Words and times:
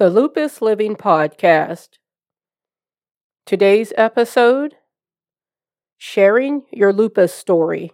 the 0.00 0.08
Lupus 0.08 0.62
Living 0.62 0.96
Podcast. 0.96 1.98
Today's 3.44 3.92
episode 3.98 4.76
Sharing 5.98 6.62
Your 6.72 6.94
Lupus 6.94 7.34
Story. 7.34 7.92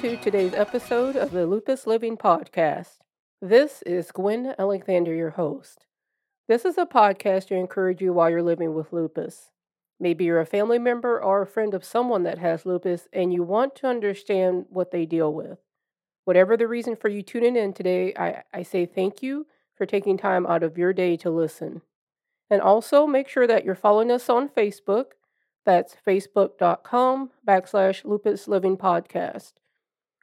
To 0.00 0.16
today's 0.16 0.54
episode 0.54 1.14
of 1.14 1.30
the 1.30 1.46
Lupus 1.46 1.86
Living 1.86 2.16
Podcast. 2.16 3.00
This 3.42 3.82
is 3.82 4.10
Gwen 4.10 4.54
Alexander, 4.58 5.14
your 5.14 5.32
host. 5.32 5.84
This 6.48 6.64
is 6.64 6.78
a 6.78 6.86
podcast 6.86 7.48
to 7.48 7.54
encourage 7.54 8.00
you 8.00 8.14
while 8.14 8.30
you're 8.30 8.42
living 8.42 8.72
with 8.72 8.94
lupus. 8.94 9.50
Maybe 9.98 10.24
you're 10.24 10.40
a 10.40 10.46
family 10.46 10.78
member 10.78 11.22
or 11.22 11.42
a 11.42 11.46
friend 11.46 11.74
of 11.74 11.84
someone 11.84 12.22
that 12.22 12.38
has 12.38 12.64
lupus 12.64 13.08
and 13.12 13.34
you 13.34 13.42
want 13.42 13.76
to 13.76 13.88
understand 13.88 14.64
what 14.70 14.90
they 14.90 15.04
deal 15.04 15.34
with. 15.34 15.58
Whatever 16.24 16.56
the 16.56 16.66
reason 16.66 16.96
for 16.96 17.10
you 17.10 17.20
tuning 17.20 17.54
in 17.54 17.74
today, 17.74 18.14
I, 18.16 18.42
I 18.54 18.62
say 18.62 18.86
thank 18.86 19.22
you 19.22 19.48
for 19.76 19.84
taking 19.84 20.16
time 20.16 20.46
out 20.46 20.62
of 20.62 20.78
your 20.78 20.94
day 20.94 21.18
to 21.18 21.28
listen. 21.28 21.82
And 22.48 22.62
also 22.62 23.06
make 23.06 23.28
sure 23.28 23.46
that 23.46 23.66
you're 23.66 23.74
following 23.74 24.10
us 24.10 24.30
on 24.30 24.48
Facebook 24.48 25.12
that's 25.66 25.94
facebook.com 26.06 27.30
backslash 27.46 28.02
lupus 28.06 28.48
living 28.48 28.78
podcast. 28.78 29.59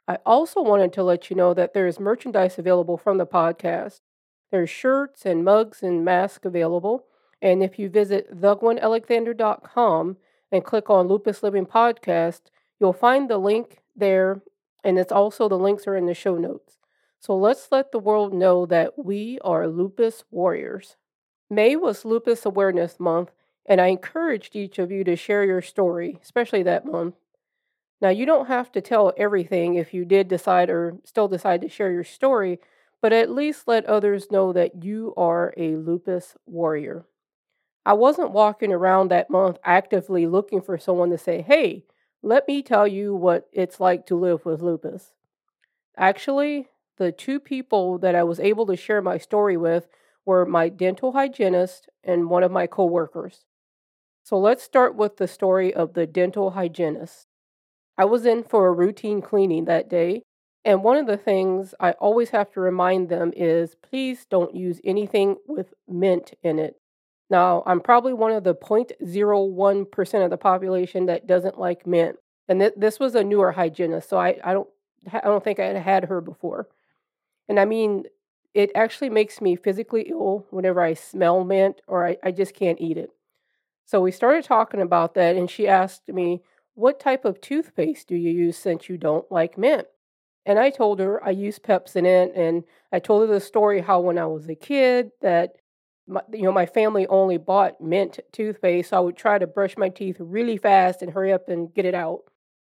I 0.08 0.16
also 0.24 0.62
wanted 0.62 0.94
to 0.94 1.02
let 1.02 1.28
you 1.28 1.36
know 1.36 1.52
that 1.52 1.74
there 1.74 1.86
is 1.86 2.00
merchandise 2.00 2.58
available 2.58 2.96
from 2.96 3.18
the 3.18 3.26
podcast. 3.26 4.00
There's 4.50 4.70
shirts 4.70 5.26
and 5.26 5.44
mugs 5.44 5.82
and 5.82 6.02
masks 6.02 6.46
available. 6.46 7.04
And 7.42 7.62
if 7.62 7.78
you 7.78 7.90
visit 7.90 8.40
thegwenalexander.com 8.40 10.16
and 10.50 10.64
click 10.64 10.88
on 10.88 11.08
Lupus 11.08 11.42
Living 11.42 11.66
Podcast, 11.66 12.40
you'll 12.80 12.94
find 12.94 13.28
the 13.28 13.36
link 13.36 13.82
there. 13.94 14.40
And 14.82 14.98
it's 14.98 15.12
also 15.12 15.46
the 15.46 15.58
links 15.58 15.86
are 15.86 15.94
in 15.96 16.06
the 16.06 16.14
show 16.14 16.38
notes. 16.38 16.78
So 17.20 17.36
let's 17.36 17.68
let 17.70 17.92
the 17.92 17.98
world 17.98 18.32
know 18.32 18.64
that 18.64 19.04
we 19.04 19.38
are 19.44 19.68
lupus 19.68 20.24
warriors. 20.30 20.96
May 21.50 21.76
was 21.76 22.06
Lupus 22.06 22.46
Awareness 22.46 22.98
Month, 22.98 23.32
and 23.66 23.80
I 23.80 23.88
encouraged 23.88 24.56
each 24.56 24.78
of 24.78 24.90
you 24.90 25.04
to 25.04 25.16
share 25.16 25.44
your 25.44 25.60
story, 25.60 26.18
especially 26.22 26.62
that 26.62 26.86
month. 26.86 27.16
Now, 28.00 28.10
you 28.10 28.26
don't 28.26 28.46
have 28.46 28.70
to 28.72 28.80
tell 28.80 29.12
everything 29.16 29.74
if 29.74 29.92
you 29.92 30.04
did 30.04 30.28
decide 30.28 30.70
or 30.70 30.98
still 31.04 31.28
decide 31.28 31.60
to 31.62 31.68
share 31.68 31.90
your 31.90 32.04
story, 32.04 32.60
but 33.00 33.12
at 33.12 33.30
least 33.30 33.66
let 33.66 33.86
others 33.86 34.30
know 34.30 34.52
that 34.52 34.84
you 34.84 35.14
are 35.16 35.52
a 35.56 35.76
lupus 35.76 36.36
warrior. 36.46 37.06
I 37.84 37.94
wasn't 37.94 38.32
walking 38.32 38.72
around 38.72 39.08
that 39.08 39.30
month 39.30 39.58
actively 39.64 40.26
looking 40.26 40.60
for 40.60 40.78
someone 40.78 41.10
to 41.10 41.18
say, 41.18 41.42
hey, 41.42 41.84
let 42.22 42.46
me 42.46 42.62
tell 42.62 42.86
you 42.86 43.14
what 43.14 43.48
it's 43.52 43.80
like 43.80 44.06
to 44.06 44.16
live 44.16 44.44
with 44.44 44.62
lupus. 44.62 45.12
Actually, 45.96 46.68
the 46.98 47.12
two 47.12 47.40
people 47.40 47.98
that 47.98 48.14
I 48.14 48.24
was 48.24 48.40
able 48.40 48.66
to 48.66 48.76
share 48.76 49.00
my 49.00 49.18
story 49.18 49.56
with 49.56 49.88
were 50.26 50.44
my 50.44 50.68
dental 50.68 51.12
hygienist 51.12 51.88
and 52.04 52.28
one 52.28 52.42
of 52.42 52.50
my 52.50 52.66
coworkers. 52.66 53.44
So 54.22 54.38
let's 54.38 54.62
start 54.62 54.94
with 54.94 55.16
the 55.16 55.28
story 55.28 55.72
of 55.72 55.94
the 55.94 56.06
dental 56.06 56.50
hygienist. 56.50 57.27
I 57.98 58.04
was 58.04 58.24
in 58.24 58.44
for 58.44 58.68
a 58.68 58.72
routine 58.72 59.20
cleaning 59.20 59.66
that 59.66 59.90
day, 59.90 60.22
and 60.64 60.82
one 60.84 60.96
of 60.96 61.06
the 61.06 61.16
things 61.16 61.74
I 61.80 61.92
always 61.92 62.30
have 62.30 62.50
to 62.52 62.60
remind 62.60 63.08
them 63.08 63.32
is 63.36 63.74
please 63.74 64.26
don't 64.26 64.54
use 64.54 64.80
anything 64.84 65.36
with 65.46 65.74
mint 65.88 66.34
in 66.42 66.58
it. 66.58 66.76
Now, 67.30 67.62
I'm 67.66 67.80
probably 67.80 68.14
one 68.14 68.32
of 68.32 68.44
the 68.44 68.54
0.01% 68.54 70.24
of 70.24 70.30
the 70.30 70.38
population 70.38 71.06
that 71.06 71.26
doesn't 71.26 71.58
like 71.58 71.86
mint. 71.86 72.16
And 72.48 72.60
th- 72.60 72.72
this 72.76 72.98
was 72.98 73.14
a 73.14 73.24
newer 73.24 73.52
hygienist, 73.52 74.08
so 74.08 74.16
I, 74.18 74.38
I 74.42 74.54
don't 74.54 74.68
I 75.12 75.20
don't 75.20 75.44
think 75.44 75.58
I 75.60 75.66
had 75.66 75.76
had 75.76 76.04
her 76.06 76.20
before. 76.20 76.68
And 77.48 77.60
I 77.60 77.64
mean, 77.64 78.04
it 78.54 78.70
actually 78.74 79.10
makes 79.10 79.40
me 79.40 79.56
physically 79.56 80.08
ill 80.10 80.46
whenever 80.50 80.80
I 80.80 80.94
smell 80.94 81.44
mint 81.44 81.80
or 81.86 82.06
I, 82.06 82.16
I 82.22 82.30
just 82.30 82.54
can't 82.54 82.80
eat 82.80 82.96
it. 82.96 83.10
So 83.84 84.00
we 84.00 84.12
started 84.12 84.44
talking 84.44 84.80
about 84.80 85.14
that, 85.14 85.36
and 85.36 85.50
she 85.50 85.66
asked 85.66 86.08
me, 86.08 86.42
What 86.78 87.00
type 87.00 87.24
of 87.24 87.40
toothpaste 87.40 88.06
do 88.06 88.14
you 88.14 88.30
use 88.30 88.56
since 88.56 88.88
you 88.88 88.96
don't 88.98 89.28
like 89.32 89.58
mint? 89.58 89.88
And 90.46 90.60
I 90.60 90.70
told 90.70 91.00
her 91.00 91.22
I 91.24 91.30
use 91.30 91.58
Pepsodent, 91.58 92.38
and 92.38 92.62
I 92.92 93.00
told 93.00 93.22
her 93.22 93.34
the 93.34 93.40
story 93.40 93.80
how 93.80 93.98
when 93.98 94.16
I 94.16 94.26
was 94.26 94.48
a 94.48 94.54
kid 94.54 95.10
that 95.20 95.56
my, 96.06 96.20
you 96.32 96.44
know 96.44 96.52
my 96.52 96.66
family 96.66 97.04
only 97.08 97.36
bought 97.36 97.80
mint 97.80 98.20
toothpaste, 98.30 98.90
so 98.90 98.96
I 98.96 99.00
would 99.00 99.16
try 99.16 99.38
to 99.38 99.46
brush 99.48 99.76
my 99.76 99.88
teeth 99.88 100.18
really 100.20 100.56
fast 100.56 101.02
and 101.02 101.12
hurry 101.12 101.32
up 101.32 101.48
and 101.48 101.74
get 101.74 101.84
it 101.84 101.96
out. 101.96 102.20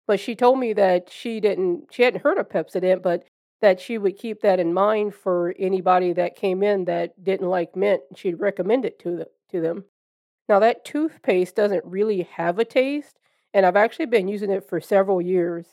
But 0.05 0.19
she 0.19 0.35
told 0.35 0.59
me 0.59 0.73
that 0.73 1.09
she 1.09 1.39
didn't 1.39 1.87
she 1.89 2.03
hadn't 2.03 2.21
heard 2.21 2.37
of 2.37 2.47
Pepsodent, 2.47 3.01
but 3.01 3.23
that 3.61 3.79
she 3.79 3.97
would 3.97 4.19
keep 4.19 4.41
that 4.41 4.59
in 4.59 4.71
mind 4.71 5.15
for 5.15 5.55
anybody 5.57 6.13
that 6.13 6.35
came 6.35 6.61
in 6.61 6.85
that 6.85 7.23
didn't 7.23 7.49
like 7.49 7.75
mint. 7.75 8.03
And 8.09 8.19
she'd 8.19 8.39
recommend 8.39 8.85
it 8.85 8.99
to 8.99 9.25
to 9.49 9.61
them. 9.61 9.85
Now, 10.47 10.59
that 10.59 10.85
toothpaste 10.85 11.55
doesn't 11.55 11.83
really 11.85 12.21
have 12.33 12.59
a 12.59 12.65
taste, 12.65 13.17
and 13.55 13.65
I've 13.65 13.77
actually 13.77 14.07
been 14.07 14.27
using 14.27 14.51
it 14.51 14.67
for 14.67 14.81
several 14.81 15.21
years. 15.21 15.65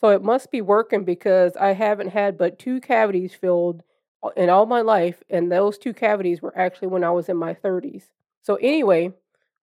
So 0.00 0.08
it 0.08 0.22
must 0.22 0.50
be 0.50 0.60
working 0.60 1.04
because 1.04 1.56
I 1.56 1.72
haven't 1.72 2.08
had 2.08 2.36
but 2.36 2.58
two 2.58 2.80
cavities 2.80 3.32
filled 3.32 3.84
in 4.36 4.50
all 4.50 4.66
my 4.66 4.80
life, 4.80 5.22
and 5.30 5.50
those 5.50 5.78
two 5.78 5.94
cavities 5.94 6.42
were 6.42 6.56
actually 6.58 6.88
when 6.88 7.04
I 7.04 7.10
was 7.10 7.28
in 7.28 7.36
my 7.36 7.54
30s. 7.54 8.06
So, 8.42 8.56
anyway, 8.56 9.12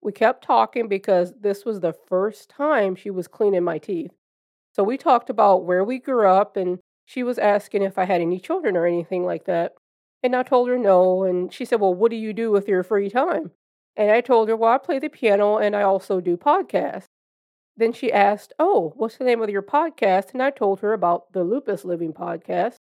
we 0.00 0.12
kept 0.12 0.42
talking 0.42 0.88
because 0.88 1.34
this 1.38 1.66
was 1.66 1.80
the 1.80 1.92
first 1.92 2.48
time 2.48 2.96
she 2.96 3.10
was 3.10 3.28
cleaning 3.28 3.64
my 3.64 3.76
teeth. 3.76 4.12
So, 4.72 4.82
we 4.82 4.96
talked 4.96 5.28
about 5.28 5.64
where 5.64 5.84
we 5.84 5.98
grew 5.98 6.26
up, 6.26 6.56
and 6.56 6.78
she 7.04 7.22
was 7.22 7.38
asking 7.38 7.82
if 7.82 7.98
I 7.98 8.04
had 8.04 8.22
any 8.22 8.40
children 8.40 8.78
or 8.78 8.86
anything 8.86 9.26
like 9.26 9.44
that. 9.44 9.74
And 10.22 10.34
I 10.34 10.42
told 10.42 10.70
her 10.70 10.78
no, 10.78 11.24
and 11.24 11.52
she 11.52 11.66
said, 11.66 11.80
Well, 11.80 11.92
what 11.92 12.10
do 12.10 12.16
you 12.16 12.32
do 12.32 12.50
with 12.50 12.66
your 12.66 12.82
free 12.82 13.10
time? 13.10 13.50
And 13.96 14.10
I 14.10 14.20
told 14.20 14.48
her, 14.48 14.56
well, 14.56 14.72
I 14.72 14.78
play 14.78 14.98
the 14.98 15.08
piano 15.08 15.56
and 15.56 15.74
I 15.74 15.82
also 15.82 16.20
do 16.20 16.36
podcasts. 16.36 17.08
Then 17.76 17.92
she 17.92 18.12
asked, 18.12 18.52
oh, 18.58 18.92
what's 18.96 19.16
the 19.18 19.24
name 19.24 19.42
of 19.42 19.50
your 19.50 19.62
podcast? 19.62 20.32
And 20.32 20.42
I 20.42 20.50
told 20.50 20.80
her 20.80 20.92
about 20.92 21.32
the 21.32 21.44
Lupus 21.44 21.84
Living 21.84 22.12
podcast. 22.12 22.76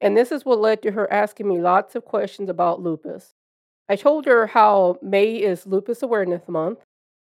And 0.00 0.16
this 0.16 0.32
is 0.32 0.44
what 0.44 0.60
led 0.60 0.80
to 0.82 0.92
her 0.92 1.12
asking 1.12 1.48
me 1.48 1.58
lots 1.60 1.94
of 1.94 2.04
questions 2.04 2.48
about 2.48 2.80
lupus. 2.80 3.34
I 3.88 3.96
told 3.96 4.26
her 4.26 4.46
how 4.48 4.98
May 5.02 5.36
is 5.36 5.66
Lupus 5.66 6.02
Awareness 6.02 6.48
Month. 6.48 6.80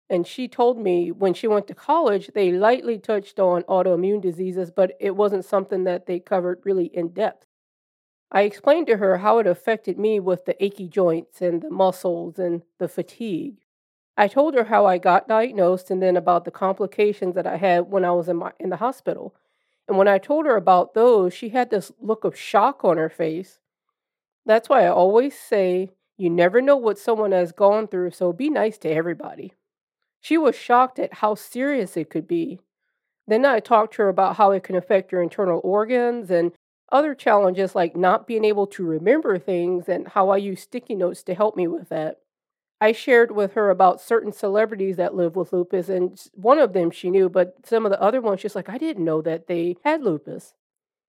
And 0.08 0.24
she 0.26 0.46
told 0.46 0.78
me 0.78 1.10
when 1.10 1.34
she 1.34 1.48
went 1.48 1.66
to 1.66 1.74
college, 1.74 2.30
they 2.32 2.52
lightly 2.52 2.98
touched 2.98 3.40
on 3.40 3.64
autoimmune 3.64 4.20
diseases, 4.20 4.70
but 4.70 4.92
it 5.00 5.16
wasn't 5.16 5.44
something 5.44 5.82
that 5.84 6.06
they 6.06 6.20
covered 6.20 6.60
really 6.64 6.86
in 6.86 7.08
depth. 7.08 7.44
I 8.30 8.42
explained 8.42 8.86
to 8.88 8.98
her 8.98 9.18
how 9.18 9.38
it 9.38 9.46
affected 9.46 9.98
me 9.98 10.20
with 10.20 10.44
the 10.44 10.62
achy 10.64 10.88
joints 10.88 11.40
and 11.40 11.60
the 11.62 11.70
muscles 11.70 12.38
and 12.38 12.62
the 12.78 12.88
fatigue. 12.88 13.58
I 14.16 14.28
told 14.28 14.54
her 14.54 14.64
how 14.64 14.86
I 14.86 14.98
got 14.98 15.28
diagnosed 15.28 15.90
and 15.90 16.02
then 16.02 16.16
about 16.16 16.44
the 16.44 16.50
complications 16.50 17.34
that 17.34 17.46
I 17.46 17.56
had 17.56 17.90
when 17.90 18.04
I 18.04 18.12
was 18.12 18.28
in, 18.28 18.36
my, 18.38 18.52
in 18.58 18.70
the 18.70 18.76
hospital. 18.76 19.34
And 19.86 19.98
when 19.98 20.08
I 20.08 20.18
told 20.18 20.46
her 20.46 20.56
about 20.56 20.94
those, 20.94 21.34
she 21.34 21.50
had 21.50 21.70
this 21.70 21.92
look 22.00 22.24
of 22.24 22.36
shock 22.36 22.84
on 22.84 22.96
her 22.96 23.10
face. 23.10 23.60
That's 24.46 24.68
why 24.68 24.84
I 24.84 24.88
always 24.88 25.38
say 25.38 25.90
you 26.16 26.30
never 26.30 26.62
know 26.62 26.76
what 26.76 26.98
someone 26.98 27.32
has 27.32 27.52
gone 27.52 27.88
through, 27.88 28.12
so 28.12 28.32
be 28.32 28.48
nice 28.48 28.78
to 28.78 28.90
everybody. 28.90 29.52
She 30.20 30.38
was 30.38 30.56
shocked 30.56 30.98
at 30.98 31.14
how 31.14 31.34
serious 31.34 31.96
it 31.96 32.08
could 32.08 32.26
be. 32.26 32.58
Then 33.28 33.44
I 33.44 33.60
talked 33.60 33.94
to 33.94 34.02
her 34.02 34.08
about 34.08 34.36
how 34.36 34.52
it 34.52 34.62
can 34.62 34.76
affect 34.76 35.12
your 35.12 35.22
internal 35.22 35.60
organs 35.62 36.30
and 36.30 36.52
other 36.90 37.14
challenges 37.14 37.74
like 37.74 37.96
not 37.96 38.26
being 38.26 38.44
able 38.44 38.66
to 38.68 38.84
remember 38.84 39.38
things 39.38 39.88
and 39.88 40.08
how 40.08 40.30
I 40.30 40.38
use 40.38 40.62
sticky 40.62 40.94
notes 40.94 41.22
to 41.24 41.34
help 41.34 41.56
me 41.56 41.66
with 41.66 41.88
that. 41.90 42.20
I 42.80 42.92
shared 42.92 43.30
with 43.30 43.54
her 43.54 43.70
about 43.70 44.00
certain 44.00 44.32
celebrities 44.32 44.96
that 44.96 45.14
live 45.14 45.34
with 45.34 45.52
lupus, 45.52 45.88
and 45.88 46.20
one 46.34 46.58
of 46.58 46.74
them 46.74 46.90
she 46.90 47.10
knew, 47.10 47.28
but 47.28 47.56
some 47.64 47.86
of 47.86 47.92
the 47.92 48.00
other 48.00 48.20
ones 48.20 48.40
she's 48.40 48.54
like, 48.54 48.68
I 48.68 48.76
didn't 48.76 49.04
know 49.04 49.22
that 49.22 49.46
they 49.46 49.76
had 49.82 50.02
lupus. 50.02 50.54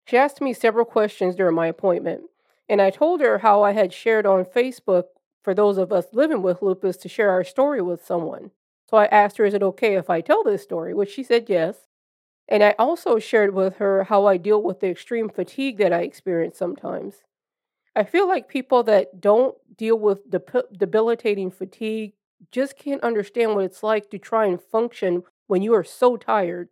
She 0.05 0.17
asked 0.17 0.41
me 0.41 0.53
several 0.53 0.85
questions 0.85 1.35
during 1.35 1.55
my 1.55 1.65
appointment, 1.67 2.25
and 2.69 2.81
I 2.81 2.91
told 2.91 3.21
her 3.21 3.39
how 3.39 3.63
I 3.63 3.71
had 3.71 3.93
shared 3.93 4.27
on 4.27 4.45
Facebook 4.45 5.05
for 5.43 5.55
those 5.55 5.77
of 5.77 5.91
us 5.91 6.05
living 6.13 6.43
with 6.43 6.61
lupus 6.61 6.97
to 6.97 7.09
share 7.09 7.31
our 7.31 7.43
story 7.43 7.81
with 7.81 8.05
someone. 8.05 8.51
So 8.87 8.97
I 8.97 9.05
asked 9.05 9.37
her, 9.37 9.45
Is 9.45 9.55
it 9.55 9.63
okay 9.63 9.95
if 9.95 10.09
I 10.09 10.21
tell 10.21 10.43
this 10.43 10.61
story? 10.61 10.93
Which 10.93 11.11
she 11.11 11.23
said 11.23 11.49
yes. 11.49 11.87
And 12.47 12.63
I 12.63 12.75
also 12.77 13.17
shared 13.17 13.55
with 13.55 13.77
her 13.77 14.03
how 14.03 14.27
I 14.27 14.37
deal 14.37 14.61
with 14.61 14.79
the 14.79 14.89
extreme 14.89 15.29
fatigue 15.29 15.77
that 15.79 15.91
I 15.91 16.01
experience 16.01 16.57
sometimes. 16.57 17.23
I 17.95 18.03
feel 18.03 18.27
like 18.27 18.49
people 18.49 18.83
that 18.83 19.21
don't 19.21 19.55
deal 19.77 19.97
with 19.97 20.29
debilitating 20.29 21.49
fatigue 21.51 22.13
just 22.51 22.75
can't 22.77 23.03
understand 23.03 23.55
what 23.55 23.65
it's 23.65 23.83
like 23.83 24.09
to 24.11 24.19
try 24.19 24.45
and 24.45 24.61
function 24.61 25.23
when 25.47 25.61
you 25.61 25.73
are 25.73 25.83
so 25.83 26.17
tired. 26.17 26.69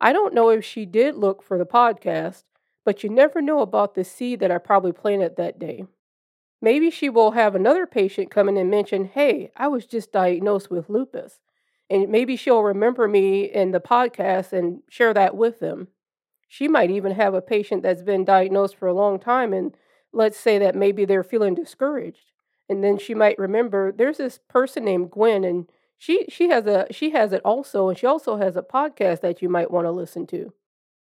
I 0.00 0.12
don't 0.12 0.34
know 0.34 0.48
if 0.50 0.64
she 0.64 0.86
did 0.86 1.14
look 1.14 1.42
for 1.42 1.58
the 1.58 1.66
podcast, 1.66 2.44
but 2.84 3.04
you 3.04 3.10
never 3.10 3.40
know 3.40 3.60
about 3.60 3.94
the 3.94 4.04
seed 4.04 4.40
that 4.40 4.50
I 4.50 4.58
probably 4.58 4.92
planted 4.92 5.36
that 5.36 5.58
day. 5.58 5.84
Maybe 6.62 6.90
she 6.90 7.08
will 7.08 7.32
have 7.32 7.54
another 7.54 7.86
patient 7.86 8.30
come 8.30 8.48
in 8.48 8.56
and 8.56 8.70
mention, 8.70 9.04
Hey, 9.06 9.50
I 9.56 9.68
was 9.68 9.86
just 9.86 10.12
diagnosed 10.12 10.70
with 10.70 10.90
lupus. 10.90 11.40
And 11.88 12.08
maybe 12.08 12.36
she'll 12.36 12.62
remember 12.62 13.08
me 13.08 13.44
in 13.44 13.72
the 13.72 13.80
podcast 13.80 14.52
and 14.52 14.82
share 14.88 15.12
that 15.14 15.36
with 15.36 15.60
them. 15.60 15.88
She 16.48 16.68
might 16.68 16.90
even 16.90 17.12
have 17.12 17.34
a 17.34 17.42
patient 17.42 17.82
that's 17.82 18.02
been 18.02 18.24
diagnosed 18.24 18.76
for 18.76 18.88
a 18.88 18.94
long 18.94 19.18
time, 19.18 19.52
and 19.52 19.74
let's 20.12 20.38
say 20.38 20.58
that 20.58 20.74
maybe 20.74 21.04
they're 21.04 21.24
feeling 21.24 21.54
discouraged. 21.54 22.32
And 22.68 22.84
then 22.84 22.98
she 22.98 23.14
might 23.14 23.38
remember 23.38 23.92
there's 23.92 24.18
this 24.18 24.38
person 24.48 24.84
named 24.84 25.10
Gwen, 25.10 25.44
and 25.44 25.66
she 25.98 26.26
she 26.28 26.48
has 26.50 26.66
a 26.66 26.86
she 26.90 27.10
has 27.10 27.32
it 27.32 27.42
also, 27.44 27.88
and 27.88 27.98
she 27.98 28.06
also 28.06 28.36
has 28.36 28.56
a 28.56 28.62
podcast 28.62 29.20
that 29.22 29.42
you 29.42 29.48
might 29.48 29.70
want 29.70 29.86
to 29.86 29.90
listen 29.90 30.26
to. 30.28 30.52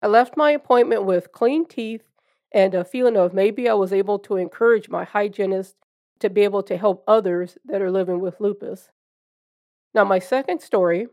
I 0.03 0.07
left 0.07 0.37
my 0.37 0.53
appointment 0.53 1.05
with 1.05 1.33
clean 1.33 1.67
teeth 1.67 2.05
and 2.53 2.75
a 2.75 2.85
feeling 2.85 3.17
of 3.17 3.35
maybe 3.35 3.69
I 3.69 3.75
was 3.75 3.93
able 3.93 4.19
to 4.21 4.37
encourage 4.37 4.89
my 4.89 5.05
hygienist 5.05 5.77
to 6.21 6.31
be 6.31 6.43
able 6.43 6.63
to 6.65 6.77
help 6.77 7.05
others 7.07 7.59
that 7.65 7.83
are 7.83 7.91
living 7.91 8.21
with 8.21 8.41
lupus. 8.41 8.91
Now, 9.95 10.05
my 10.05 10.19
second 10.19 10.61
story 10.61 11.09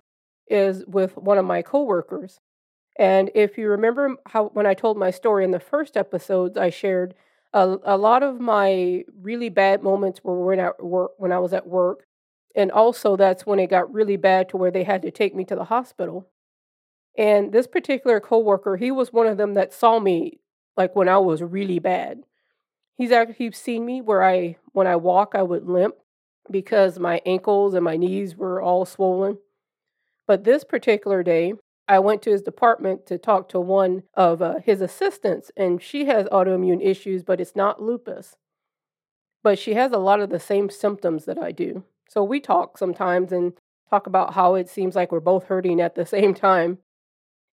is 0.47 0.85
with 0.85 1.17
one 1.17 1.37
of 1.37 1.45
my 1.45 1.61
coworkers. 1.61 2.39
And 2.97 3.31
if 3.35 3.57
you 3.57 3.69
remember 3.69 4.15
how 4.27 4.45
when 4.49 4.65
I 4.65 4.73
told 4.73 4.97
my 4.97 5.11
story 5.11 5.43
in 5.43 5.51
the 5.51 5.59
first 5.59 5.97
episodes, 5.97 6.57
I 6.57 6.69
shared 6.69 7.15
a, 7.55 7.77
a 7.85 7.97
lot 7.97 8.21
of 8.21 8.39
my 8.39 9.05
really 9.21 9.49
bad 9.49 9.81
moments 9.81 10.21
were 10.23 10.45
when 10.45 10.59
I, 10.59 10.67
when 11.17 11.31
I 11.31 11.39
was 11.39 11.53
at 11.53 11.67
work. 11.67 12.05
And 12.55 12.71
also, 12.71 13.15
that's 13.15 13.45
when 13.45 13.59
it 13.59 13.69
got 13.69 13.93
really 13.93 14.17
bad 14.17 14.49
to 14.49 14.57
where 14.57 14.71
they 14.71 14.83
had 14.83 15.01
to 15.03 15.11
take 15.11 15.35
me 15.35 15.45
to 15.45 15.55
the 15.55 15.65
hospital. 15.65 16.27
And 17.17 17.53
this 17.53 17.67
particular 17.67 18.19
coworker, 18.19 18.77
he 18.77 18.91
was 18.91 19.13
one 19.13 19.27
of 19.27 19.37
them 19.37 19.53
that 19.53 19.73
saw 19.73 19.99
me 19.99 20.39
like 20.77 20.95
when 20.95 21.09
I 21.09 21.17
was 21.17 21.41
really 21.41 21.79
bad. 21.79 22.23
He's 22.97 23.11
actually 23.11 23.51
seen 23.51 23.85
me 23.85 24.01
where 24.01 24.23
I 24.23 24.57
when 24.73 24.87
I 24.87 24.97
walk 24.97 25.33
I 25.35 25.43
would 25.43 25.67
limp 25.67 25.95
because 26.51 26.99
my 26.99 27.21
ankles 27.25 27.73
and 27.73 27.83
my 27.83 27.97
knees 27.97 28.35
were 28.35 28.61
all 28.61 28.85
swollen. 28.85 29.37
But 30.27 30.43
this 30.43 30.63
particular 30.63 31.23
day, 31.23 31.53
I 31.87 31.99
went 31.99 32.21
to 32.23 32.31
his 32.31 32.41
department 32.41 33.05
to 33.07 33.17
talk 33.17 33.47
to 33.49 33.59
one 33.59 34.03
of 34.15 34.41
uh, 34.41 34.55
his 34.63 34.81
assistants, 34.81 35.51
and 35.55 35.81
she 35.81 36.05
has 36.05 36.25
autoimmune 36.27 36.83
issues, 36.83 37.23
but 37.23 37.39
it's 37.39 37.55
not 37.55 37.81
lupus. 37.81 38.37
But 39.43 39.59
she 39.59 39.75
has 39.75 39.91
a 39.91 39.99
lot 39.99 40.19
of 40.19 40.29
the 40.29 40.39
same 40.39 40.69
symptoms 40.69 41.25
that 41.25 41.37
I 41.37 41.51
do. 41.51 41.83
So 42.09 42.23
we 42.23 42.39
talk 42.39 42.77
sometimes 42.77 43.31
and 43.31 43.53
talk 43.89 44.07
about 44.07 44.33
how 44.33 44.55
it 44.55 44.67
seems 44.67 44.95
like 44.95 45.11
we're 45.11 45.19
both 45.19 45.45
hurting 45.45 45.79
at 45.79 45.95
the 45.95 46.05
same 46.15 46.33
time. 46.33 46.79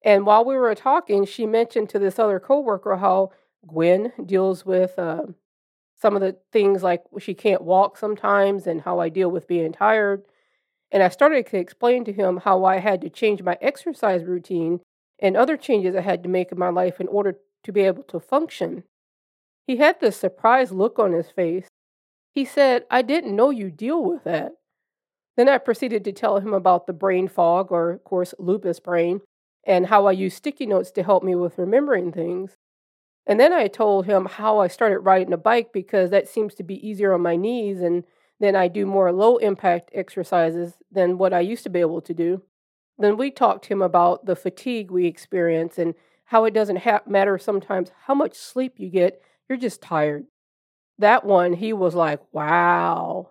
And 0.05 0.27
while 0.27 0.45
we 0.45 0.57
were 0.57 0.75
talking, 0.75 1.27
she 1.27 1.47
mentioned 1.47 1.89
to 1.91 1.99
this 1.99 2.19
other 2.19 2.41
coworker 2.41 2.97
how 2.97 3.31
Gwen 3.67 4.13
deals 4.25 4.67
with 4.67 4.99
uh, 4.99 5.27
some 5.95 6.17
of 6.17 6.23
the 6.23 6.37
things 6.53 6.83
like 6.83 7.05
she 7.19 7.35
can't 7.35 7.63
walk 7.63 7.97
sometimes 7.97 8.67
and 8.67 8.81
how 8.81 8.99
I 8.99 9.09
deal 9.09 9.31
with 9.31 9.47
being 9.47 9.73
tired. 9.73 10.25
And 10.93 11.03
I 11.03 11.09
started 11.09 11.47
to 11.47 11.57
explain 11.57 12.05
to 12.05 12.13
him 12.13 12.37
how 12.45 12.65
I 12.65 12.79
had 12.79 13.01
to 13.01 13.09
change 13.09 13.43
my 13.43 13.57
exercise 13.63 14.25
routine 14.25 14.81
and 15.19 15.37
other 15.37 15.57
changes 15.57 15.97
I 15.97 16.03
had 16.03 16.23
to 16.23 16.29
make 16.29 16.53
in 16.53 16.59
my 16.59 16.69
life 16.69 17.01
in 17.01 17.09
order 17.09 17.39
to 17.65 17.73
be 17.73 17.81
able 17.81 18.03
to 18.05 18.21
function. 18.21 18.85
He 19.67 19.79
had 19.79 20.01
this 20.01 20.17
surprised 20.17 20.73
look 20.73 20.99
on 20.99 21.13
his 21.13 21.31
face. 21.31 21.69
He 22.35 22.45
said, 22.45 22.85
I 22.91 23.01
didn't 23.01 23.35
know 23.35 23.51
you 23.51 23.71
deal 23.71 24.05
with 24.05 24.25
that. 24.25 24.53
Then 25.37 25.49
I 25.49 25.57
proceeded 25.57 26.05
to 26.05 26.13
tell 26.13 26.39
him 26.41 26.53
about 26.53 26.87
the 26.87 26.93
brain 26.93 27.27
fog, 27.27 27.73
or, 27.73 27.91
of 27.91 28.05
course, 28.05 28.35
lupus 28.39 28.81
brain, 28.81 29.23
and 29.65 29.87
how 29.87 30.07
I 30.07 30.13
use 30.13 30.35
sticky 30.35 30.67
notes 30.67 30.91
to 30.93 31.03
help 31.03 31.23
me 31.23 31.35
with 31.35 31.57
remembering 31.57 32.13
things. 32.13 32.57
And 33.27 33.41
then 33.41 33.53
I 33.53 33.69
told 33.69 34.05
him 34.05 34.27
how 34.27 34.59
I 34.59 34.69
started 34.69 34.99
riding 34.99 35.33
a 35.33 35.39
bike 35.39 35.73
because 35.73 36.11
that 36.11 36.29
seems 36.29 36.55
to 36.57 36.63
be 36.63 36.87
easier 36.87 37.15
on 37.15 37.23
my 37.23 37.37
knees, 37.37 37.81
and 37.81 38.05
then 38.43 38.57
I 38.57 38.67
do 38.67 38.85
more 38.85 39.13
low 39.13 39.37
impact 39.37 39.91
exercises 39.95 40.75
than 40.91 41.17
what 41.17 41.33
I 41.33 41.41
used 41.41 41.63
to 41.63 41.71
be 41.71 41.79
able 41.79 42.01
to 42.03 42.13
do. 42.13 42.43
Then 42.99 43.17
we 43.17 43.31
talked 43.31 43.65
to 43.65 43.73
him 43.73 43.83
about 43.83 44.27
the 44.27 44.35
fatigue 44.35 44.91
we 44.91 45.07
experience 45.07 45.79
and 45.79 45.95
how 46.25 46.45
it 46.45 46.53
doesn't 46.53 46.79
ha- 46.79 47.03
matter 47.07 47.39
sometimes 47.39 47.93
how 48.07 48.15
much 48.15 48.35
sleep 48.35 48.75
you 48.79 48.91
get, 48.91 49.23
you're 49.49 49.59
just 49.59 49.81
tired. 49.81 50.25
That 50.99 51.25
one, 51.25 51.53
he 51.53 51.73
was 51.73 51.95
like, 51.95 52.21
wow. 52.33 53.31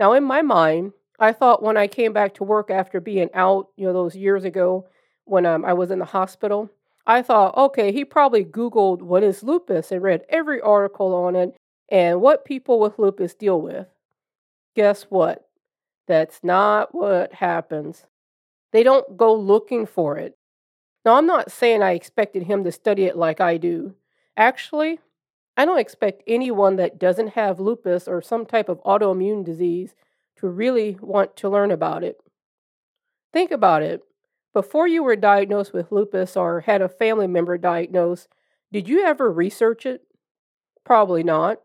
Now, 0.00 0.14
in 0.14 0.24
my 0.24 0.40
mind, 0.40 0.92
I 1.18 1.32
thought 1.32 1.62
when 1.62 1.76
I 1.76 1.86
came 1.86 2.12
back 2.12 2.34
to 2.34 2.44
work 2.44 2.70
after 2.70 3.00
being 3.00 3.28
out, 3.34 3.68
you 3.76 3.86
know, 3.86 3.92
those 3.92 4.16
years 4.16 4.44
ago, 4.44 4.86
when 5.28 5.44
um, 5.44 5.64
I 5.64 5.74
was 5.74 5.90
in 5.90 5.98
the 5.98 6.04
hospital. 6.06 6.70
I 7.06 7.22
thought, 7.22 7.56
okay, 7.56 7.92
he 7.92 8.04
probably 8.04 8.44
Googled 8.44 9.02
what 9.02 9.22
is 9.22 9.42
lupus 9.42 9.92
and 9.92 10.02
read 10.02 10.24
every 10.28 10.60
article 10.60 11.14
on 11.14 11.36
it 11.36 11.54
and 11.90 12.20
what 12.20 12.44
people 12.44 12.80
with 12.80 12.98
lupus 12.98 13.34
deal 13.34 13.60
with. 13.60 13.86
Guess 14.78 15.06
what? 15.08 15.44
That's 16.06 16.38
not 16.44 16.94
what 16.94 17.32
happens. 17.32 18.06
They 18.72 18.84
don't 18.84 19.16
go 19.16 19.34
looking 19.34 19.86
for 19.86 20.18
it. 20.18 20.38
Now, 21.04 21.16
I'm 21.16 21.26
not 21.26 21.50
saying 21.50 21.82
I 21.82 21.94
expected 21.94 22.44
him 22.44 22.62
to 22.62 22.70
study 22.70 23.02
it 23.06 23.16
like 23.16 23.40
I 23.40 23.56
do. 23.56 23.96
Actually, 24.36 25.00
I 25.56 25.64
don't 25.64 25.80
expect 25.80 26.22
anyone 26.28 26.76
that 26.76 26.96
doesn't 26.96 27.30
have 27.30 27.58
lupus 27.58 28.06
or 28.06 28.22
some 28.22 28.46
type 28.46 28.68
of 28.68 28.80
autoimmune 28.84 29.44
disease 29.44 29.96
to 30.36 30.46
really 30.46 30.96
want 31.00 31.34
to 31.38 31.48
learn 31.48 31.72
about 31.72 32.04
it. 32.04 32.20
Think 33.32 33.50
about 33.50 33.82
it. 33.82 34.02
Before 34.54 34.86
you 34.86 35.02
were 35.02 35.16
diagnosed 35.16 35.72
with 35.72 35.90
lupus 35.90 36.36
or 36.36 36.60
had 36.60 36.82
a 36.82 36.88
family 36.88 37.26
member 37.26 37.58
diagnosed, 37.58 38.28
did 38.70 38.88
you 38.88 39.04
ever 39.04 39.28
research 39.28 39.84
it? 39.86 40.02
Probably 40.84 41.24
not. 41.24 41.62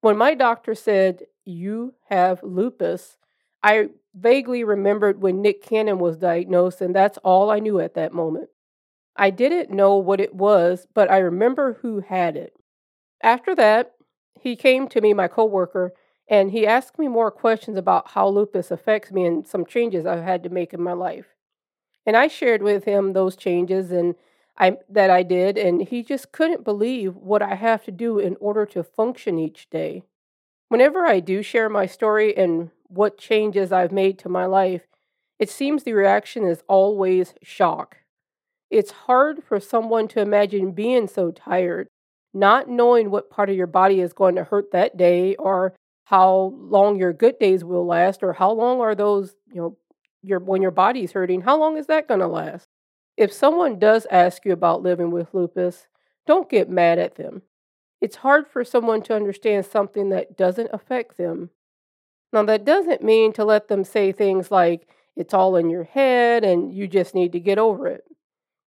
When 0.00 0.16
my 0.16 0.34
doctor 0.34 0.74
said, 0.74 1.26
You 1.44 1.94
have 2.08 2.42
lupus, 2.42 3.16
I 3.62 3.88
vaguely 4.14 4.62
remembered 4.62 5.22
when 5.22 5.42
Nick 5.42 5.62
Cannon 5.62 5.98
was 5.98 6.18
diagnosed, 6.18 6.80
and 6.80 6.94
that's 6.94 7.18
all 7.18 7.50
I 7.50 7.58
knew 7.58 7.80
at 7.80 7.94
that 7.94 8.12
moment. 8.12 8.50
I 9.16 9.30
didn't 9.30 9.70
know 9.70 9.96
what 9.96 10.20
it 10.20 10.34
was, 10.34 10.86
but 10.92 11.10
I 11.10 11.18
remember 11.18 11.78
who 11.80 12.00
had 12.00 12.36
it. 12.36 12.54
After 13.22 13.54
that, 13.54 13.92
he 14.38 14.56
came 14.56 14.88
to 14.88 15.00
me, 15.00 15.14
my 15.14 15.28
coworker, 15.28 15.92
and 16.28 16.50
he 16.50 16.66
asked 16.66 16.98
me 16.98 17.08
more 17.08 17.30
questions 17.30 17.76
about 17.76 18.10
how 18.10 18.28
lupus 18.28 18.70
affects 18.70 19.12
me 19.12 19.24
and 19.24 19.46
some 19.46 19.64
changes 19.64 20.04
I've 20.06 20.24
had 20.24 20.42
to 20.42 20.48
make 20.48 20.74
in 20.74 20.82
my 20.82 20.92
life. 20.92 21.26
And 22.06 22.16
I 22.16 22.28
shared 22.28 22.62
with 22.62 22.84
him 22.84 23.12
those 23.12 23.36
changes 23.36 23.90
and 23.90 24.14
I 24.56 24.78
that 24.88 25.10
I 25.10 25.22
did 25.22 25.58
and 25.58 25.82
he 25.82 26.02
just 26.02 26.32
couldn't 26.32 26.64
believe 26.64 27.16
what 27.16 27.42
I 27.42 27.54
have 27.56 27.84
to 27.84 27.90
do 27.90 28.18
in 28.18 28.36
order 28.40 28.66
to 28.66 28.84
function 28.84 29.38
each 29.38 29.68
day. 29.70 30.04
Whenever 30.74 31.06
I 31.06 31.20
do 31.20 31.40
share 31.40 31.68
my 31.68 31.86
story 31.86 32.36
and 32.36 32.68
what 32.88 33.16
changes 33.16 33.70
I've 33.70 33.92
made 33.92 34.18
to 34.18 34.28
my 34.28 34.44
life, 34.44 34.82
it 35.38 35.48
seems 35.48 35.84
the 35.84 35.92
reaction 35.92 36.44
is 36.44 36.64
always 36.66 37.32
shock. 37.44 37.98
It's 38.70 38.90
hard 38.90 39.44
for 39.44 39.60
someone 39.60 40.08
to 40.08 40.20
imagine 40.20 40.72
being 40.72 41.06
so 41.06 41.30
tired, 41.30 41.86
not 42.32 42.68
knowing 42.68 43.12
what 43.12 43.30
part 43.30 43.50
of 43.50 43.56
your 43.56 43.68
body 43.68 44.00
is 44.00 44.12
going 44.12 44.34
to 44.34 44.42
hurt 44.42 44.72
that 44.72 44.96
day 44.96 45.36
or 45.36 45.76
how 46.06 46.52
long 46.58 46.98
your 46.98 47.12
good 47.12 47.38
days 47.38 47.62
will 47.62 47.86
last 47.86 48.24
or 48.24 48.32
how 48.32 48.50
long 48.50 48.80
are 48.80 48.96
those, 48.96 49.36
you 49.52 49.60
know, 49.60 49.76
your 50.22 50.40
when 50.40 50.60
your 50.60 50.72
body's 50.72 51.12
hurting, 51.12 51.42
how 51.42 51.56
long 51.56 51.76
is 51.76 51.86
that 51.86 52.08
going 52.08 52.18
to 52.18 52.26
last? 52.26 52.66
If 53.16 53.32
someone 53.32 53.78
does 53.78 54.08
ask 54.10 54.44
you 54.44 54.50
about 54.50 54.82
living 54.82 55.12
with 55.12 55.34
lupus, 55.34 55.86
don't 56.26 56.50
get 56.50 56.68
mad 56.68 56.98
at 56.98 57.14
them. 57.14 57.42
It's 58.04 58.16
hard 58.16 58.46
for 58.46 58.64
someone 58.64 59.00
to 59.04 59.16
understand 59.16 59.64
something 59.64 60.10
that 60.10 60.36
doesn't 60.36 60.68
affect 60.74 61.16
them. 61.16 61.48
Now, 62.34 62.42
that 62.42 62.62
doesn't 62.62 63.02
mean 63.02 63.32
to 63.32 63.46
let 63.46 63.68
them 63.68 63.82
say 63.82 64.12
things 64.12 64.50
like, 64.50 64.86
it's 65.16 65.32
all 65.32 65.56
in 65.56 65.70
your 65.70 65.84
head 65.84 66.44
and 66.44 66.70
you 66.70 66.86
just 66.86 67.14
need 67.14 67.32
to 67.32 67.40
get 67.40 67.58
over 67.58 67.86
it. 67.86 68.04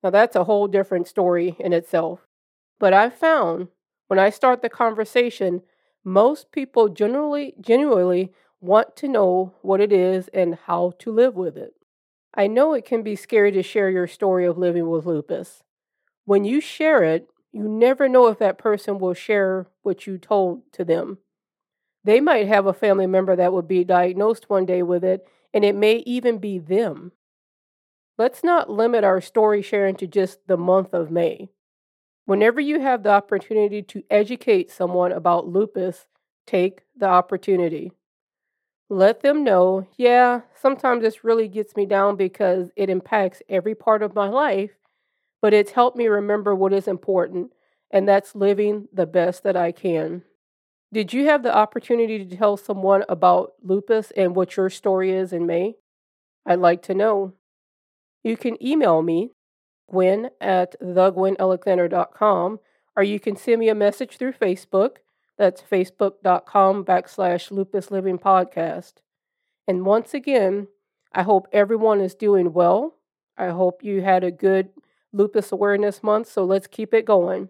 Now, 0.02 0.10
that's 0.10 0.38
a 0.38 0.46
whole 0.46 0.70
different 0.70 1.10
story 1.10 1.58
in 1.60 1.74
itself. 1.74 2.22
But 2.80 2.94
I've 2.94 3.14
found 3.14 3.68
when 4.08 4.20
I 4.20 4.30
start 4.30 4.62
the 4.62 4.70
conversation, 4.70 5.64
most 6.06 6.54
people 6.54 6.88
generally, 6.88 7.56
genuinely 7.60 8.32
want 8.62 8.96
to 8.96 9.10
know 9.10 9.54
what 9.62 9.82
it 9.82 9.92
is 9.92 10.30
and 10.30 10.58
how 10.66 10.94
to 11.00 11.12
live 11.12 11.36
with 11.36 11.58
it. 11.58 11.74
I 12.34 12.48
know 12.48 12.74
it 12.74 12.86
can 12.86 13.04
be 13.04 13.18
scary 13.18 13.52
to 13.52 13.64
share 13.64 13.90
your 13.90 14.08
story 14.08 14.46
of 14.46 14.58
living 14.58 14.90
with 14.90 15.06
lupus. 15.06 15.62
When 16.24 16.46
you 16.46 16.62
share 16.62 17.04
it, 17.04 17.28
you 17.56 17.70
never 17.70 18.10
know 18.10 18.28
if 18.28 18.38
that 18.40 18.58
person 18.58 19.00
will 19.00 19.14
share 19.14 19.68
what 19.82 20.06
you 20.06 20.18
told 20.18 20.70
to 20.74 20.84
them. 20.84 21.20
They 22.04 22.20
might 22.20 22.50
have 22.50 22.66
a 22.66 22.74
family 22.74 23.08
member 23.08 23.34
that 23.34 23.54
would 23.54 23.66
be 23.66 23.86
diagnosed 23.86 24.50
one 24.50 24.66
day 24.66 24.84
with 24.84 25.06
it, 25.06 25.26
and 25.54 25.64
it 25.64 25.74
may 25.74 26.04
even 26.06 26.38
be 26.38 26.60
them. 26.60 27.14
Let's 28.18 28.44
not 28.44 28.70
limit 28.70 29.06
our 29.06 29.22
story 29.22 29.62
sharing 29.62 29.96
to 29.96 30.06
just 30.06 30.46
the 30.48 30.58
month 30.58 30.94
of 30.94 31.10
May. 31.10 31.48
Whenever 32.26 32.60
you 32.60 32.82
have 32.82 33.04
the 33.04 33.12
opportunity 33.12 33.82
to 33.84 34.04
educate 34.10 34.70
someone 34.70 35.14
about 35.14 35.48
lupus, 35.48 36.08
take 36.46 36.82
the 36.94 37.08
opportunity. 37.08 37.94
Let 38.90 39.22
them 39.22 39.46
know, 39.46 39.88
yeah, 39.96 40.42
sometimes 40.60 41.04
this 41.04 41.24
really 41.24 41.48
gets 41.48 41.78
me 41.78 41.86
down 41.86 42.18
because 42.18 42.72
it 42.76 42.90
impacts 42.90 43.42
every 43.48 43.76
part 43.76 44.04
of 44.04 44.14
my 44.14 44.28
life, 44.28 44.72
but 45.46 45.54
it's 45.54 45.74
helped 45.74 45.96
me 45.96 46.08
remember 46.08 46.56
what 46.56 46.74
is 46.74 46.88
important, 46.88 47.52
and 47.92 48.10
that's 48.10 48.34
living 48.34 48.88
the 48.92 49.06
best 49.06 49.44
that 49.44 49.56
I 49.56 49.72
can. 49.72 50.24
Did 50.92 51.14
you 51.14 51.26
have 51.26 51.44
the 51.44 51.56
opportunity 51.56 52.26
to 52.26 52.36
tell 52.36 52.58
someone 52.58 53.04
about 53.08 53.52
lupus 53.62 54.10
and 54.18 54.36
what 54.36 54.58
your 54.58 54.72
story 54.72 55.12
is 55.12 55.32
in 55.32 55.46
May? 55.46 55.76
I'd 56.48 56.58
like 56.58 56.82
to 56.82 56.96
know. 56.96 57.34
You 58.24 58.36
can 58.38 58.58
email 58.60 59.04
me, 59.04 59.34
Gwen 59.88 60.32
at 60.42 60.76
thegwenalexander.com, 60.82 62.60
or 62.98 63.04
you 63.04 63.20
can 63.20 63.36
send 63.36 63.60
me 63.60 63.70
a 63.70 63.76
message 63.76 64.18
through 64.18 64.34
Facebook. 64.34 64.96
That's 65.38 65.62
facebook.com 65.62 66.86
backslash 66.86 67.52
lupus 67.52 67.92
living 67.92 68.18
podcast. 68.18 68.94
And 69.68 69.86
once 69.86 70.16
again, 70.16 70.70
I 71.14 71.22
hope 71.22 71.48
everyone 71.52 72.02
is 72.02 72.16
doing 72.16 72.52
well. 72.52 72.96
I 73.38 73.50
hope 73.50 73.84
you 73.84 74.02
had 74.02 74.24
a 74.24 74.32
good 74.32 74.70
lupus 75.16 75.52
awareness 75.52 76.04
month, 76.04 76.30
so 76.30 76.44
let's 76.44 76.68
keep 76.68 76.94
it 76.94 77.06
going. 77.06 77.50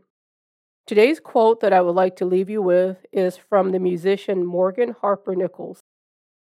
Today's 0.85 1.19
quote 1.19 1.61
that 1.61 1.73
I 1.73 1.81
would 1.81 1.95
like 1.95 2.15
to 2.17 2.25
leave 2.25 2.49
you 2.49 2.61
with 2.61 3.05
is 3.11 3.37
from 3.37 3.71
the 3.71 3.79
musician 3.79 4.45
Morgan 4.45 4.95
Harper 5.01 5.35
Nichols. 5.35 5.79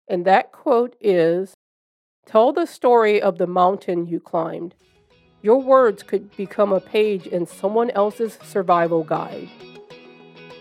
And 0.09 0.27
that 0.27 0.53
quote 0.53 0.95
is 1.01 1.55
Tell 2.27 2.53
the 2.53 2.67
story 2.67 3.23
of 3.23 3.39
the 3.39 3.47
mountain 3.47 4.07
you 4.07 4.21
climbed. 4.21 4.75
Your 5.43 5.63
words 5.63 6.03
could 6.03 6.37
become 6.37 6.73
a 6.73 6.81
page 6.81 7.27
in 7.27 7.47
someone 7.47 7.91
else's 7.91 8.39
survival 8.43 9.05
guide. 9.05 9.49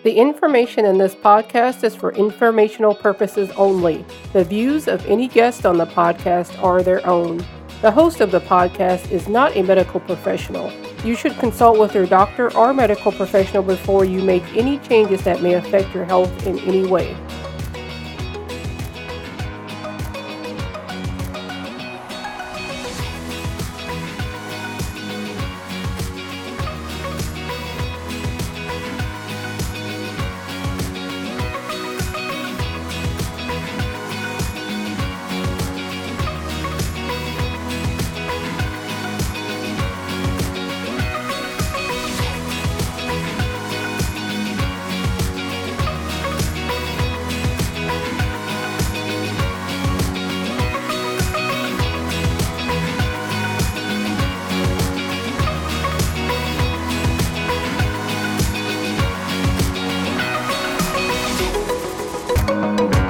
The 0.03 0.17
information 0.17 0.85
in 0.85 0.99
this 0.99 1.15
podcast 1.15 1.83
is 1.83 1.95
for 1.95 2.13
informational 2.13 2.93
purposes 2.93 3.49
only. 3.57 4.05
The 4.33 4.43
views 4.43 4.87
of 4.87 5.03
any 5.07 5.27
guest 5.27 5.65
on 5.65 5.79
the 5.79 5.87
podcast 5.87 6.61
are 6.63 6.83
their 6.83 7.05
own. 7.07 7.43
The 7.85 7.91
host 7.91 8.19
of 8.19 8.31
the 8.31 8.39
podcast 8.39 9.11
is 9.11 9.27
not 9.27 9.55
a 9.55 9.61
medical 9.61 9.99
professional. 9.99 10.71
You 11.03 11.15
should 11.15 11.37
consult 11.37 11.77
with 11.77 11.93
your 11.93 12.07
doctor 12.07 12.51
or 12.57 12.73
medical 12.73 13.11
professional 13.11 13.61
before 13.61 14.05
you 14.05 14.23
make 14.23 14.41
any 14.55 14.79
changes 14.79 15.23
that 15.23 15.43
may 15.43 15.53
affect 15.53 15.93
your 15.93 16.03
health 16.03 16.47
in 16.47 16.57
any 16.61 16.87
way. 16.87 17.15